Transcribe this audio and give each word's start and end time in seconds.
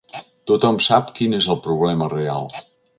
Tothom 0.51 0.79
sap 0.87 1.13
quin 1.21 1.37
és 1.43 1.51
el 1.57 1.63
problema 1.69 2.13
real. 2.19 2.55